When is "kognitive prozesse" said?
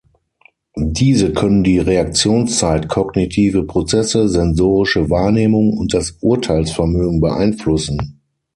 2.87-4.29